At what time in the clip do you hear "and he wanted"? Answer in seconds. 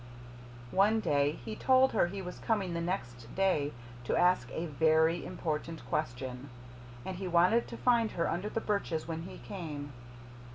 7.05-7.67